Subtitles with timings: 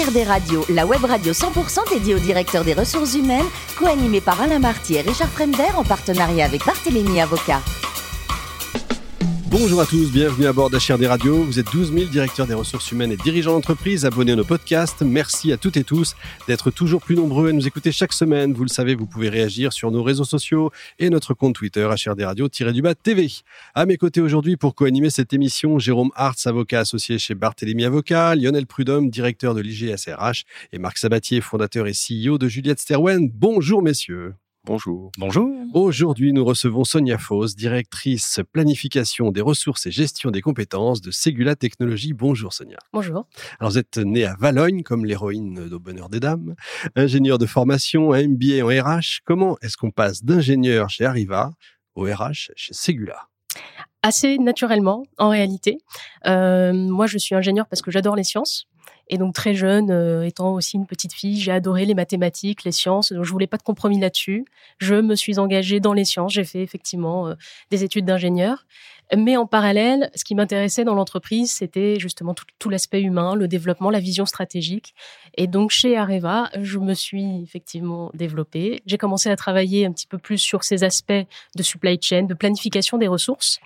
[0.00, 3.44] HRD Radio, la web radio 100% dédiée au directeur des ressources humaines,
[3.78, 7.60] co-animée par Alain Marty et Richard Fremder en partenariat avec Barthélémy Avocat.
[9.50, 11.42] Bonjour à tous, bienvenue à bord d'HRD Radio.
[11.42, 15.02] Vous êtes 12 000 directeurs des ressources humaines et dirigeants d'entreprise abonnés à nos podcasts.
[15.02, 16.14] Merci à toutes et tous
[16.46, 18.52] d'être toujours plus nombreux à nous écouter chaque semaine.
[18.52, 20.70] Vous le savez, vous pouvez réagir sur nos réseaux sociaux
[21.00, 23.28] et notre compte Twitter HRD Radio-du-bas TV.
[23.74, 28.36] À mes côtés aujourd'hui pour co-animer cette émission, Jérôme Hartz, avocat associé chez Barthélémy Avocat,
[28.36, 33.28] Lionel Prudhomme, directeur de l'IGSRH et Marc Sabatier, fondateur et CEO de Juliette Sterwen.
[33.28, 34.34] Bonjour messieurs.
[34.64, 35.10] Bonjour.
[35.16, 35.50] Bonjour.
[35.72, 41.56] Aujourd'hui, nous recevons Sonia Foss, directrice planification des ressources et gestion des compétences de Segula
[41.56, 42.12] Technologies.
[42.12, 42.76] Bonjour Sonia.
[42.92, 43.26] Bonjour.
[43.58, 46.54] Alors vous êtes née à Valogne, comme l'héroïne d'Au Bonheur des Dames,
[46.94, 49.20] ingénieur de formation, un MBA en RH.
[49.24, 51.52] Comment est-ce qu'on passe d'ingénieur chez Arriva
[51.94, 53.28] au RH chez Segula?
[54.02, 55.78] Assez naturellement, en réalité.
[56.26, 58.66] Euh, moi, je suis ingénieur parce que j'adore les sciences.
[59.12, 62.70] Et donc très jeune, euh, étant aussi une petite fille, j'ai adoré les mathématiques, les
[62.70, 63.12] sciences.
[63.12, 64.44] Donc je voulais pas de compromis là-dessus.
[64.78, 66.32] Je me suis engagée dans les sciences.
[66.32, 67.34] J'ai fait effectivement euh,
[67.72, 68.66] des études d'ingénieur.
[69.16, 73.48] Mais en parallèle, ce qui m'intéressait dans l'entreprise, c'était justement tout, tout l'aspect humain, le
[73.48, 74.94] développement, la vision stratégique.
[75.36, 78.80] Et donc chez Areva, je me suis effectivement développée.
[78.86, 81.12] J'ai commencé à travailler un petit peu plus sur ces aspects
[81.56, 83.58] de supply chain, de planification des ressources.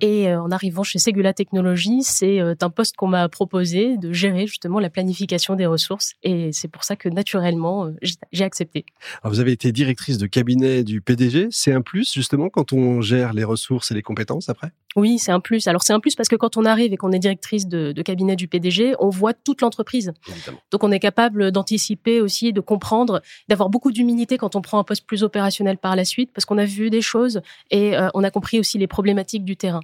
[0.00, 4.12] Et euh, en arrivant chez Segula Technologies, c'est euh, un poste qu'on m'a proposé de
[4.12, 6.14] gérer justement la planification des ressources.
[6.22, 7.96] Et c'est pour ça que naturellement, euh,
[8.32, 8.84] j'ai accepté.
[9.22, 11.48] Alors vous avez été directrice de cabinet du PDG.
[11.50, 14.70] C'est un plus justement quand on gère les ressources et les compétences après?
[14.96, 15.66] Oui, c'est un plus.
[15.66, 18.02] Alors c'est un plus parce que quand on arrive et qu'on est directrice de, de,
[18.02, 20.12] cabinet du PDG, on voit toute l'entreprise.
[20.70, 24.84] Donc on est capable d'anticiper aussi, de comprendre, d'avoir beaucoup d'humilité quand on prend un
[24.84, 28.30] poste plus opérationnel par la suite parce qu'on a vu des choses et on a
[28.30, 29.80] compris aussi les problématiques du terrain.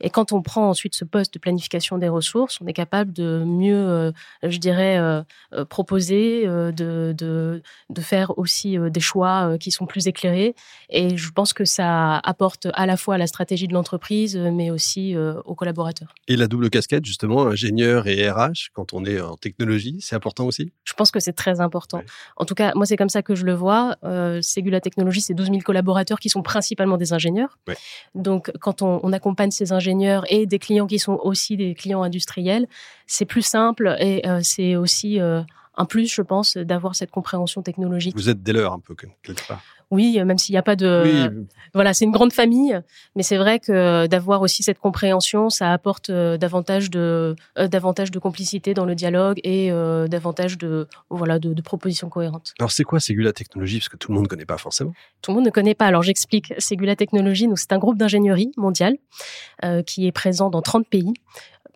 [0.00, 3.44] Et quand on prend ensuite ce poste de planification des ressources, on est capable de
[3.46, 5.22] mieux, euh, je dirais, euh,
[5.54, 10.54] euh, proposer, de, de, de, faire aussi des choix qui sont plus éclairés.
[10.90, 14.70] Et je pense que ça apporte à la fois à la stratégie de l'entreprise, mais
[14.70, 16.14] aussi aux collaborateurs.
[16.28, 20.46] Et la double casquette, justement, ingénieur et RH, quand on est en technologie, c'est important
[20.46, 20.72] aussi?
[20.84, 22.02] Je pense que c'est très important.
[22.36, 23.96] En tout cas, moi, c'est comme ça que je le vois.
[24.42, 27.58] Ségula Technologies, c'est 12 000 collaborateurs qui sont principalement des ingénieurs.
[28.14, 29.85] Donc, quand on, on accompagne ces ingénieurs,
[30.28, 32.66] et des clients qui sont aussi des clients industriels,
[33.06, 35.42] c'est plus simple et euh, c'est aussi euh,
[35.76, 38.16] un plus, je pense, d'avoir cette compréhension technologique.
[38.16, 39.62] Vous êtes dès l'heure un peu, quelque part.
[39.92, 41.46] Oui, même s'il n'y a pas de...
[41.72, 42.80] Voilà, c'est une grande famille,
[43.14, 48.10] mais c'est vrai que d'avoir aussi cette compréhension, ça apporte euh, davantage de euh, davantage
[48.10, 52.54] de complicité dans le dialogue et euh, davantage de voilà de, de, propositions cohérentes.
[52.58, 53.78] Alors c'est quoi Segula Technologies?
[53.78, 54.92] Parce que tout le monde ne connaît pas forcément.
[55.22, 55.86] Tout le monde ne connaît pas.
[55.86, 56.52] Alors j'explique.
[56.58, 58.96] Segula Technologies, nous c'est un groupe d'ingénierie mondial
[59.86, 61.12] qui est présent dans 30 pays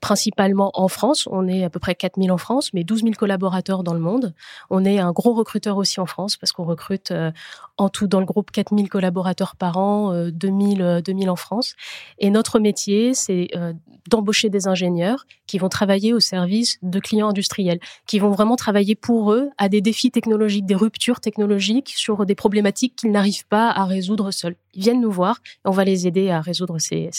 [0.00, 1.28] principalement en France.
[1.30, 4.34] On est à peu près 4000 en France, mais 12 000 collaborateurs dans le monde.
[4.70, 7.30] On est un gros recruteur aussi en France parce qu'on recrute euh,
[7.76, 11.74] en tout dans le groupe 4000 collaborateurs par an, 2000, 2000 en France.
[12.18, 13.72] Et notre métier, c'est euh,
[14.08, 18.94] d'embaucher des ingénieurs qui vont travailler au service de clients industriels, qui vont vraiment travailler
[18.94, 23.70] pour eux à des défis technologiques, des ruptures technologiques sur des problématiques qu'ils n'arrivent pas
[23.70, 24.56] à résoudre seuls.
[24.74, 27.10] Ils viennent nous voir et on va les aider à résoudre ces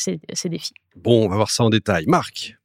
[0.45, 0.73] défis.
[0.95, 2.05] Bon, on va voir ça en détail.
[2.07, 2.55] Marc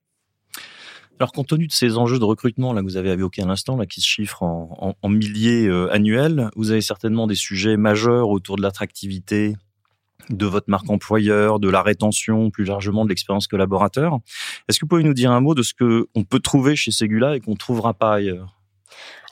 [1.19, 3.77] alors, compte tenu de ces enjeux de recrutement là que vous avez évoqués à l'instant,
[3.77, 8.29] là qui se chiffrent en, en, milliers euh, annuels, vous avez certainement des sujets majeurs
[8.29, 9.57] autour de l'attractivité
[10.29, 14.19] de votre marque employeur, de la rétention, plus largement de l'expérience collaborateur.
[14.69, 16.91] Est-ce que vous pouvez nous dire un mot de ce que on peut trouver chez
[16.91, 18.56] Segula et qu'on ne trouvera pas ailleurs?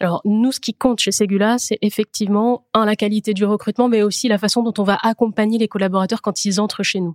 [0.00, 4.03] Alors nous, ce qui compte chez Segula, c'est effectivement un la qualité du recrutement, mais
[4.03, 7.15] aussi la façon dont on va accompagner les collaborateurs quand ils entrent chez nous.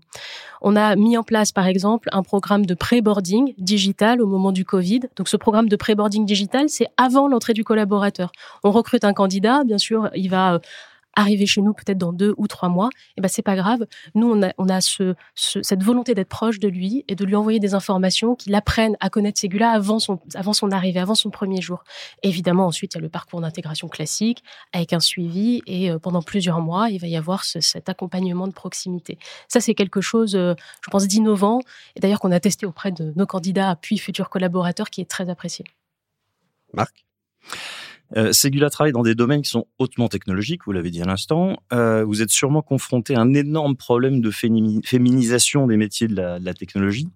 [0.62, 4.66] On a mis en place, par exemple, un programme de pré-boarding digital au moment du
[4.66, 5.02] Covid.
[5.16, 8.32] Donc ce programme de pré-boarding digital, c'est avant l'entrée du collaborateur.
[8.64, 10.60] On recrute un candidat, bien sûr, il va euh,
[11.20, 13.86] arriver chez nous peut-être dans deux ou trois mois, et eh ben c'est pas grave.
[14.16, 17.60] Nous, on a, ce, ce cette volonté d'être proche de lui et de lui envoyer
[17.60, 21.62] des informations qu'il apprenne à connaître Segula avant son, avant son arrivée, avant son premier
[21.62, 21.84] jour.
[22.24, 24.44] évidemment, ensuite, il y a le parcours d'intégration classique
[24.74, 28.48] avec un suivi et euh, pendant plusieurs mois, il va y avoir ce, cet accompagnement
[28.48, 29.18] de proximité.
[29.48, 31.60] Ça, c'est quelque chose, euh, je pense, d'innovant
[31.96, 35.30] et d'ailleurs qu'on a testé auprès de nos candidats puis futurs collaborateurs qui est très
[35.30, 35.66] apprécié.
[36.74, 37.06] Marc?
[38.18, 41.58] Euh, Segula travaille dans des domaines qui sont hautement technologiques, vous l'avez dit à l'instant.
[41.74, 46.46] Euh, vous êtes sûrement confronté à un énorme problème de féminisation des métiers de de
[46.46, 47.08] la technologie.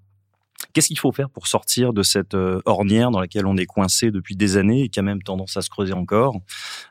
[0.74, 4.12] Qu'est-ce qu'il faut faire pour sortir de cette euh, ornière dans laquelle on est coincé
[4.12, 6.36] depuis des années et qui a même tendance à se creuser encore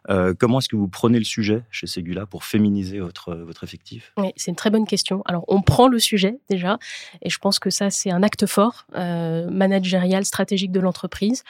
[0.09, 4.13] euh, Comment est-ce que vous prenez le sujet chez Segula pour féminiser votre, votre effectif?
[4.17, 5.23] Oui, c'est une très bonne question.
[5.27, 6.79] Alors, on prend le sujet déjà,
[7.23, 11.43] et je pense que ça, c'est un acte fort, euh, managérial, stratégique de l'entreprise.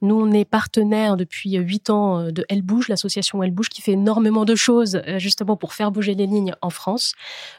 [0.00, 3.82] Nous, on est partenaire depuis huit ans euh, de Elle Bouge, l'association Elle Bouge, qui
[3.82, 7.14] fait énormément de choses euh, justement pour faire bouger les lignes en France.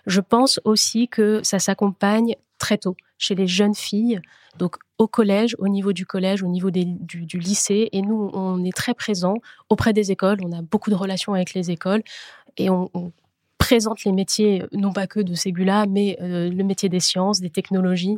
[0.06, 4.22] Je pense aussi que ça s'accompagne très tôt chez les jeunes filles,
[4.58, 7.90] donc au collège, au niveau du collège, au niveau du, lycée.
[7.92, 9.36] Et nous, on est très présents
[9.70, 10.38] auprès des écoles.
[10.44, 12.04] On a beaucoup de relations avec les écoles
[12.58, 12.90] et on,
[13.58, 17.52] présente les métiers, non pas que de Ségula, mais euh, le métier des sciences, des
[17.52, 18.18] technologies,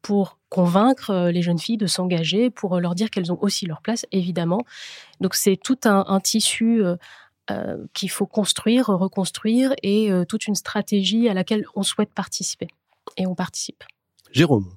[0.00, 3.80] pour convaincre euh, les jeunes filles de s'engager, pour leur dire qu'elles ont aussi leur
[3.80, 4.60] place, évidemment.
[5.20, 6.96] Donc c'est tout un, tissu euh,
[7.50, 12.68] euh, qu'il faut construire, reconstruire, et euh, toute une stratégie à laquelle on souhaite participer.
[13.16, 13.84] Et on participe.
[14.32, 14.76] Jérôme.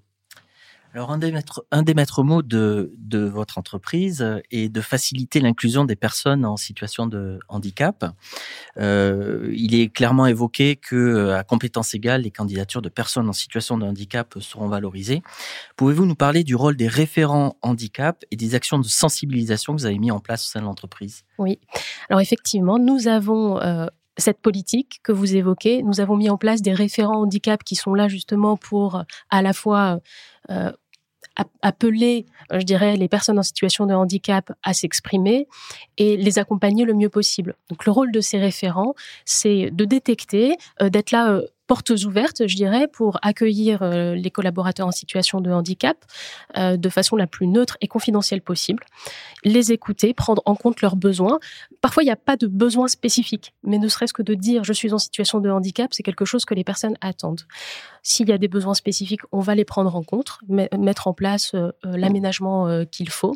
[0.95, 5.41] Alors, un des maîtres, un des maîtres mots de, de votre entreprise est de faciliter
[5.41, 8.05] l'inclusion des personnes en situation de handicap.
[8.77, 13.77] Euh, il est clairement évoqué que, à compétences égales, les candidatures de personnes en situation
[13.77, 15.21] de handicap seront valorisées.
[15.75, 19.85] Pouvez-vous nous parler du rôle des référents handicap et des actions de sensibilisation que vous
[19.85, 21.23] avez mis en place au sein de l'entreprise?
[21.39, 21.59] Oui.
[22.09, 23.87] Alors, effectivement, nous avons euh,
[24.17, 27.93] cette politique que vous évoquez, nous avons mis en place des référents handicap qui sont
[27.93, 29.99] là justement pour à la fois
[30.49, 30.71] euh,
[31.61, 35.47] appeler, je dirais, les personnes en situation de handicap à s'exprimer
[35.97, 37.55] et les accompagner le mieux possible.
[37.69, 38.95] Donc le rôle de ces référents,
[39.25, 44.31] c'est de détecter, euh, d'être là euh, portes ouvertes, je dirais, pour accueillir euh, les
[44.31, 45.97] collaborateurs en situation de handicap
[46.57, 48.83] euh, de façon la plus neutre et confidentielle possible,
[49.43, 51.39] les écouter, prendre en compte leurs besoins.
[51.85, 54.73] Parfois, il n'y a pas de besoin spécifique, mais ne serait-ce que de dire je
[54.73, 57.43] suis en situation de handicap, c'est quelque chose que les personnes attendent.
[58.01, 61.51] S'il y a des besoins spécifiques, on va les prendre en compte, mettre en place
[61.53, 63.35] euh, l'aménagement euh, qu'il faut.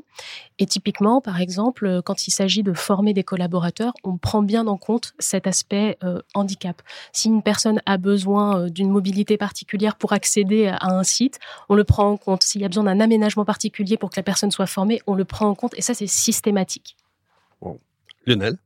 [0.58, 4.66] Et typiquement, par exemple, euh, quand il s'agit de former des collaborateurs, on prend bien
[4.66, 6.82] en compte cet aspect euh, handicap.
[7.14, 11.38] Si une personne a besoin d'une mobilité particulière pour accéder à un site,
[11.70, 12.42] on le prend en compte.
[12.42, 15.24] S'il y a besoin d'un aménagement particulier pour que la personne soit formée, on le
[15.24, 15.76] prend en compte.
[15.78, 16.96] Et ça, c'est systématique.
[18.30, 18.58] Lionel?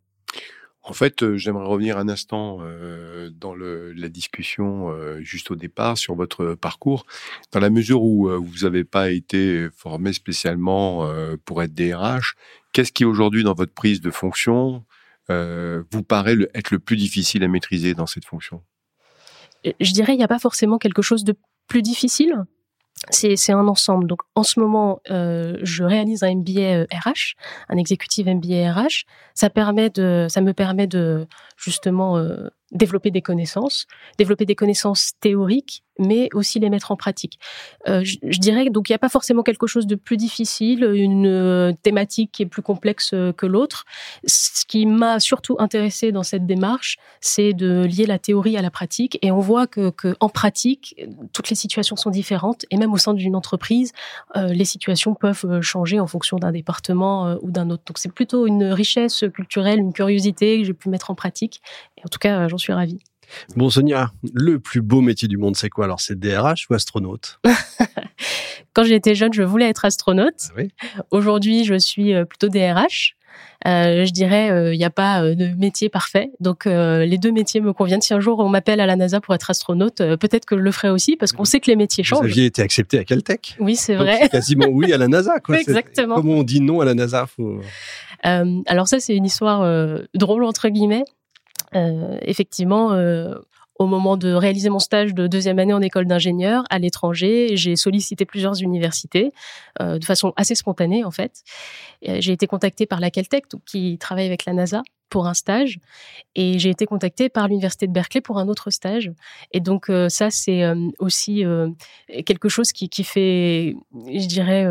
[0.85, 5.55] En fait, euh, j'aimerais revenir un instant euh, dans le, la discussion euh, juste au
[5.55, 7.05] départ sur votre parcours,
[7.53, 11.09] dans la mesure où euh, vous n'avez pas été formé spécialement
[11.45, 12.35] pour être DRH.
[12.73, 14.83] Qu'est-ce qui aujourd'hui dans votre prise de fonction
[15.29, 18.61] vous paraît le, être le plus difficile à maîtriser dans cette fonction?
[19.63, 21.33] Je dirais il n'y a pas forcément quelque chose de
[21.67, 22.43] plus difficile
[23.09, 24.07] c'est un ensemble.
[24.07, 27.35] Donc, en ce moment, euh, je réalise un MBA RH,
[27.69, 29.05] un exécutif MBA RH.
[29.33, 31.27] Ça me permet de
[31.57, 33.87] justement euh, développer des connaissances,
[34.17, 37.39] développer des connaissances théoriques, mais aussi les mettre en pratique.
[37.87, 40.83] Euh, je, je, dirais donc il n'y a pas forcément quelque chose de plus difficile,
[40.83, 43.85] une euh, thématique qui est plus complexe euh, que l'autre.
[44.25, 48.71] Ce qui m'a surtout intéressé dans cette démarche, c'est de lier la théorie à la
[48.71, 50.95] pratique, et on voit que, que en pratique,
[51.31, 53.91] toutes les situations sont différentes, et même au sein d'une entreprise,
[54.35, 57.83] euh, les situations peuvent changer en fonction d'un département euh, ou d'un autre.
[57.85, 61.61] Donc c'est plutôt une richesse culturelle, une curiosité que j'ai pu mettre en pratique.
[62.05, 62.99] En tout cas, j'en suis ravie.
[63.55, 65.85] Bon, Sonia, le plus beau métier du monde, c'est quoi?
[65.85, 67.39] Alors, c'est DRH ou astronaute?
[68.73, 70.49] Quand j'étais jeune, je voulais être astronaute.
[70.57, 70.69] Oui?
[71.11, 73.15] Aujourd'hui, je suis plutôt DRH.
[73.65, 76.31] Euh, je dirais, il euh, n'y a pas euh, de métier parfait.
[76.39, 78.01] Donc, euh, les deux métiers me conviennent.
[78.01, 80.61] Si un jour on m'appelle à la NASA pour être astronaute, euh, peut-être que je
[80.61, 82.19] le ferai aussi parce qu'on sait que les métiers changent.
[82.19, 83.55] Vous aviez été accepté à Caltech.
[83.59, 84.27] Oui, c'est vrai.
[84.29, 85.39] quasiment oui à la NASA.
[85.39, 85.57] Quoi.
[85.61, 86.15] Exactement.
[86.15, 87.25] Comment on dit non à la NASA?
[87.25, 87.61] Faut...
[88.23, 89.67] Alors ça, c'est une histoire
[90.13, 91.03] drôle entre guillemets.
[91.75, 93.35] Euh, effectivement, euh,
[93.79, 97.75] au moment de réaliser mon stage de deuxième année en école d'ingénieur à l'étranger, j'ai
[97.75, 99.31] sollicité plusieurs universités
[99.81, 101.43] euh, de façon assez spontanée en fait.
[102.03, 105.79] J'ai été contactée par la Caltech, qui travaille avec la NASA pour un stage,
[106.35, 109.11] et j'ai été contactée par l'université de Berkeley pour un autre stage.
[109.51, 110.63] Et donc ça, c'est
[110.99, 111.43] aussi
[112.25, 114.65] quelque chose qui fait, je dirais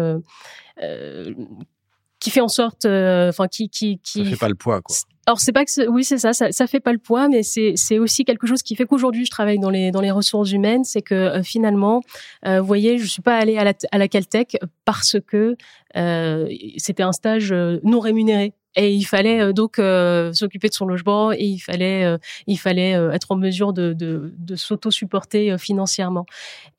[2.23, 4.25] qui fait en sorte, enfin, euh, qui, qui, qui.
[4.25, 4.95] Ça fait pas le poids, quoi.
[5.27, 7.75] Alors c'est pas que oui c'est ça, ça ça fait pas le poids mais c'est
[7.77, 10.83] c'est aussi quelque chose qui fait qu'aujourd'hui je travaille dans les dans les ressources humaines
[10.83, 12.03] c'est que euh, finalement
[12.45, 15.57] euh, vous voyez je suis pas allée à la à la Caltech parce que
[15.97, 20.87] euh, c'était un stage non rémunéré et il fallait euh, donc euh, s'occuper de son
[20.87, 26.27] logement et il fallait euh, il fallait être en mesure de de, de s'auto-supporter financièrement.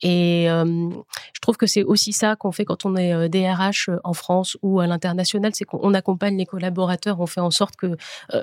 [0.02, 4.56] Et je trouve que c'est aussi ça qu'on fait quand on est DRH en France
[4.62, 7.96] ou à l'international, c'est qu'on accompagne les collaborateurs, on fait en sorte que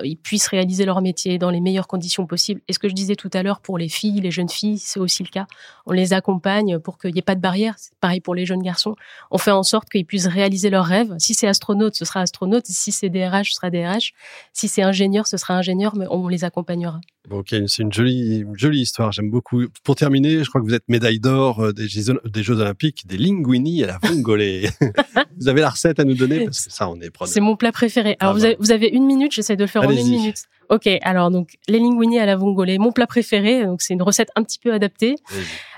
[0.04, 2.60] ils puissent réaliser leur métier dans les meilleures conditions possibles.
[2.68, 5.00] Et ce que je disais tout à l'heure pour les filles, les jeunes filles, c'est
[5.00, 5.46] aussi le cas.
[5.86, 7.74] On les accompagne pour qu'il n'y ait pas de barrière.
[7.78, 8.94] C'est pareil pour les jeunes garçons.
[9.30, 11.14] On fait en sorte qu'ils puissent réaliser leurs rêves.
[11.18, 12.66] Si c'est astronaute, ce sera astronaute.
[12.66, 14.12] Si c'est DRH, ce sera DRH.
[14.52, 17.00] Si c'est ingénieur, ce sera ingénieur, mais on les accompagnera.
[17.30, 19.12] Ok, c'est une jolie, jolie histoire.
[19.12, 19.64] J'aime beaucoup.
[19.84, 23.06] Pour terminer, je crois que vous êtes médaille d'or euh, des, Jeux, des Jeux Olympiques
[23.06, 24.42] des linguini à la vongole.
[25.40, 27.70] vous avez la recette à nous donner parce que ça, on est C'est mon plat
[27.70, 28.16] préféré.
[28.18, 29.32] Alors, vous, avez, vous, avez, une minute.
[29.32, 30.46] J'essaie de le faire en une minute.
[30.68, 33.66] Ok, alors donc les linguini à la vongole, mon plat préféré.
[33.66, 35.16] Donc c'est une recette un petit peu adaptée.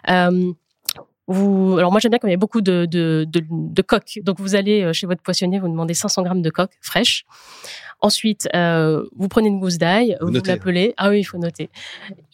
[0.08, 0.52] Euh,
[1.26, 4.20] vous, alors moi j'aime bien quand il y a beaucoup de, de, de, de coques.
[4.22, 7.24] Donc vous allez euh, chez votre poissonnier, vous demandez 500 grammes de coques fraîches.
[8.00, 10.92] Ensuite, euh, vous prenez une gousse d'ail, vous, vous la pelez.
[10.98, 11.70] Ah oui, il faut noter.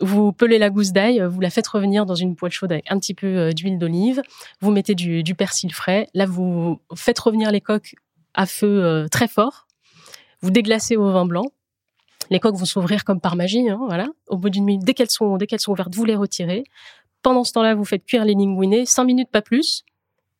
[0.00, 2.98] Vous pelez la gousse d'ail, vous la faites revenir dans une poêle chaude avec un
[2.98, 4.20] petit peu euh, d'huile d'olive.
[4.60, 6.08] Vous mettez du, du, persil frais.
[6.12, 7.94] Là, vous faites revenir les coques
[8.34, 9.68] à feu euh, très fort.
[10.40, 11.44] Vous déglacez au vin blanc.
[12.30, 14.06] Les coques vont s'ouvrir comme par magie, hein, voilà.
[14.28, 16.64] Au bout d'une minute, dès qu'elles sont, dès qu'elles sont ouvertes, vous les retirez.
[17.22, 19.84] Pendant ce temps-là, vous faites cuire les linguinés, 5 minutes pas plus.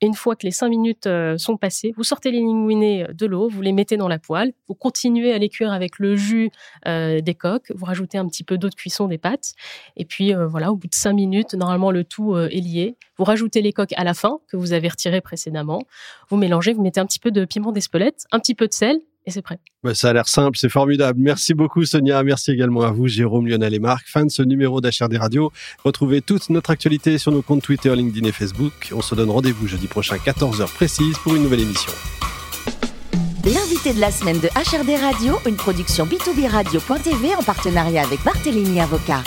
[0.02, 3.12] Et une fois que les 5 minutes euh, sont passées, vous sortez les linguinés euh,
[3.12, 6.16] de l'eau, vous les mettez dans la poêle, vous continuez à les cuire avec le
[6.16, 6.50] jus
[6.86, 9.52] euh, des coques, vous rajoutez un petit peu d'eau de cuisson des pâtes,
[9.96, 12.96] et puis voilà, au bout de 5 minutes, normalement le tout est lié.
[13.18, 15.82] Vous rajoutez les coques à la fin, que vous avez retirées précédemment,
[16.30, 19.00] vous mélangez, vous mettez un petit peu de piment d'Espelette, un petit peu de sel,
[19.26, 19.58] et c'est prêt.
[19.94, 21.18] ça a l'air simple, c'est formidable.
[21.20, 24.06] Merci beaucoup Sonia, merci également à vous Jérôme, Lionel et Marc.
[24.08, 25.52] Fin de ce numéro d'HRD Radio.
[25.84, 28.92] Retrouvez toute notre actualité sur nos comptes Twitter, LinkedIn et Facebook.
[28.94, 31.92] On se donne rendez-vous jeudi prochain 14h précise pour une nouvelle émission.
[33.44, 38.80] L'invité de la semaine de HRD Radio, une production b2b radio.tv en partenariat avec Barthélémy
[38.80, 39.22] Avocat.